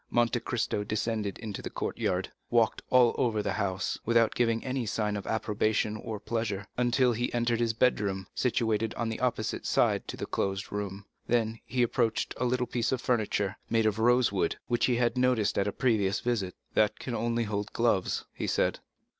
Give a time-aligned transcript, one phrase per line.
[0.09, 5.15] Monte Cristo descended into the courtyard, walked all over the house, without giving any sign
[5.15, 10.17] of approbation or pleasure, until he entered his bedroom, situated on the opposite side to
[10.17, 14.85] the closed room; then he approached a little piece of furniture, made of rosewood, which
[14.85, 16.55] he had noticed at a previous visit.
[16.73, 18.79] "That can only be to hold gloves," he said.